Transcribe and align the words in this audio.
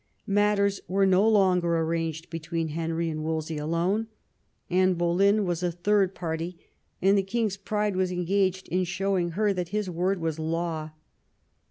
Matters 0.25 0.81
were 0.87 1.05
no 1.05 1.29
longer 1.29 1.77
arranged 1.77 2.31
between 2.31 2.69
Henry 2.69 3.07
and 3.07 3.23
Wolsey 3.23 3.59
alone; 3.59 4.07
Anne 4.67 4.95
Boleyn 4.95 5.45
was 5.45 5.61
a 5.61 5.71
third 5.71 6.15
party, 6.15 6.57
and 7.03 7.15
the 7.15 7.21
king's 7.21 7.55
pride 7.55 7.95
was 7.95 8.11
engaged 8.11 8.67
in 8.69 8.83
showing 8.83 9.33
her 9.37 9.53
that 9.53 9.69
his 9.69 9.91
word 9.91 10.19
was 10.19 10.39
law. 10.39 10.89